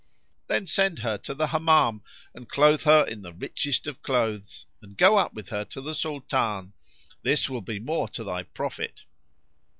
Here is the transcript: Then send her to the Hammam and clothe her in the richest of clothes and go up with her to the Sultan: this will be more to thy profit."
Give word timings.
Then 0.47 0.65
send 0.65 0.97
her 1.03 1.19
to 1.19 1.35
the 1.35 1.45
Hammam 1.49 2.01
and 2.33 2.49
clothe 2.49 2.81
her 2.85 3.05
in 3.05 3.21
the 3.21 3.33
richest 3.35 3.85
of 3.85 4.01
clothes 4.01 4.65
and 4.81 4.97
go 4.97 5.17
up 5.19 5.35
with 5.35 5.49
her 5.49 5.63
to 5.65 5.79
the 5.79 5.93
Sultan: 5.93 6.73
this 7.21 7.47
will 7.51 7.61
be 7.61 7.77
more 7.79 8.07
to 8.09 8.23
thy 8.23 8.41
profit." 8.41 9.05